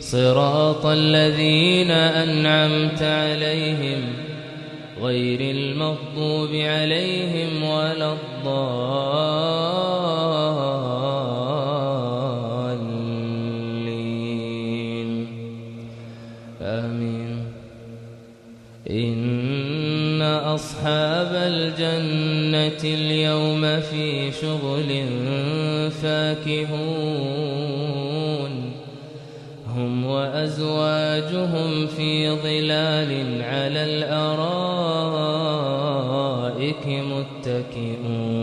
صراط 0.00 0.86
الذين 0.86 1.90
أنعمت 1.90 3.02
عليهم 3.02 4.00
غير 5.02 5.40
المغضوب 5.40 6.54
عليهم 6.54 7.62
ولا 7.62 8.12
الضالين. 8.12 8.70
آمين. 16.62 17.44
إن 18.90 20.22
أصحاب 20.22 21.32
الجنة 21.32 22.84
اليوم 22.84 23.80
في 23.80 24.32
شغل 24.32 25.04
فاكهون. 26.02 27.99
هم 29.80 30.06
وأزواجهم 30.06 31.86
في 31.86 32.30
ظلال 32.30 33.42
على 33.42 33.84
الأرائك 33.84 34.46
متكئون 37.46 38.40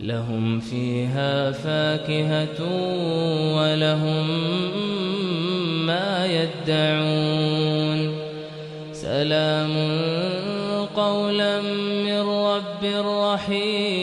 لهم 0.00 0.60
فيها 0.60 1.50
فاكهة 1.50 2.60
ولهم 3.56 4.26
ما 5.86 6.26
يدعون 6.26 8.12
سلام 8.92 9.72
قولا 10.96 11.60
من 12.04 12.20
رب 12.20 12.84
رحيم 13.06 14.01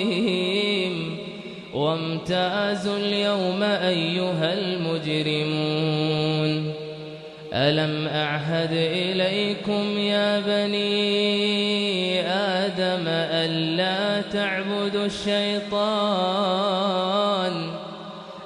وامتازوا 1.89 2.97
اليوم 2.97 3.63
أيها 3.63 4.53
المجرمون. 4.53 6.09
ألم 7.53 8.07
أعهد 8.07 8.71
إليكم 8.71 9.97
يا 9.97 10.39
بني 10.39 12.21
آدم 12.31 13.03
ألا 13.07 14.21
تعبدوا 14.21 15.05
الشيطان 15.05 16.09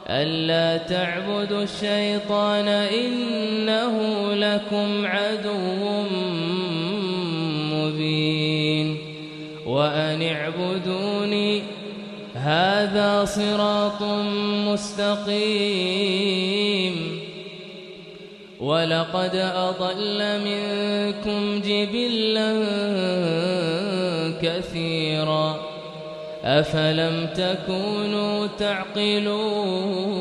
ألا 0.10 0.78
تعبدوا 0.78 1.64
الشيطان 1.64 2.68
إنه 2.68 4.00
لكم 4.34 5.06
عدو 5.06 6.04
مبين 7.74 8.98
وأن 9.66 10.22
اعبدوني 10.22 11.13
هذا 12.44 13.26
صراط 13.26 14.02
مستقيم. 14.68 15.74
ولقد 18.60 19.36
أضل 19.56 20.40
منكم 20.46 21.62
جبلا 21.62 22.54
كثيرا. 24.42 25.60
أفلم 26.44 27.28
تكونوا 27.36 28.48
تعقلون؟ 28.60 30.14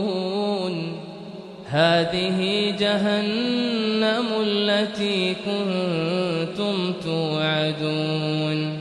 هذه 1.66 2.70
جهنم 2.78 4.26
التي 4.46 5.34
كنتم 5.34 6.92
توعدون. 7.04 8.71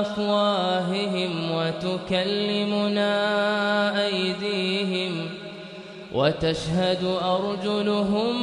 أفواههم 0.00 1.30
وتكلمنا 1.54 3.14
أيديهم 4.06 5.12
وتشهد 6.14 7.04
أرجلهم 7.24 8.34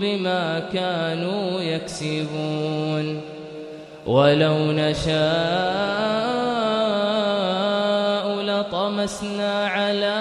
بما 0.00 0.58
كانوا 0.72 1.60
يكسبون. 1.60 3.20
ولو 4.06 4.72
نشاء 4.72 6.25
لطمسنا 9.06 9.66
على 9.68 10.16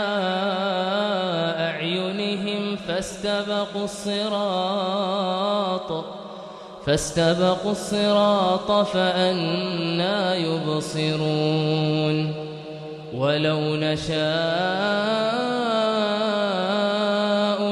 أعينهم 1.60 2.76
فاستبقوا 2.76 3.84
الصراط 3.84 5.26
فاستبقوا 6.86 7.72
الصراط 7.72 8.72
فأنا 8.72 10.36
يبصرون. 10.36 12.34
ولو 13.14 13.76
نشاء 13.76 14.16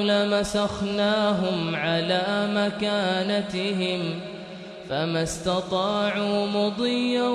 لمسخناهم 0.01 1.75
على 1.75 2.47
مكانتهم 2.55 4.19
فما 4.89 5.23
استطاعوا 5.23 6.47
مضيا 6.47 7.29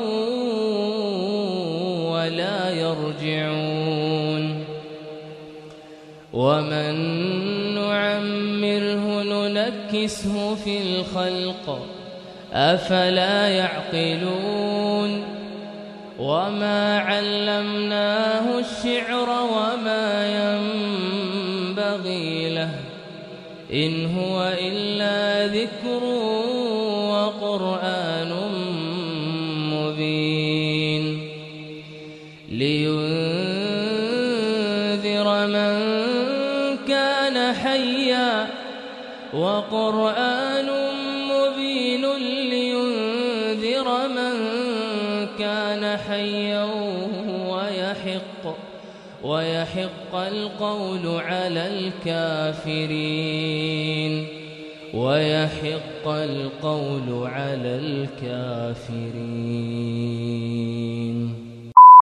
ولا 2.19 2.71
يرجعون. 2.71 4.65
ومن 6.33 6.95
نعمره 7.75 9.23
ننكسه 9.23 10.55
في 10.55 10.79
الخلق 10.83 11.87
أفلا 12.53 13.49
يعقلون. 13.49 15.25
وما 16.19 16.99
علمناه 16.99 18.59
الشعر 18.59 19.29
وما 19.31 20.27
ينبغي 21.69 22.55
له 22.55 22.71
إن 23.73 24.17
هو 24.19 24.53
إلا 24.61 25.47
ذكر 25.47 26.05
وقرآن. 27.11 28.08
لينذر 35.49 35.57
من 35.57 36.79
كان 36.89 37.55
حيا 37.55 38.47
وقرآن 39.35 40.69
مبين 41.31 42.17
لينذر 42.51 44.09
من 44.09 44.35
كان 45.39 45.97
حيا 45.97 46.69
ويحق 47.49 48.57
ويحق 49.23 50.15
القول 50.15 51.21
على 51.21 51.67
الكافرين 52.07 53.29
ويحق 54.95 56.09
القول 56.09 57.27
على 57.27 57.79
الكافرين 58.23 59.59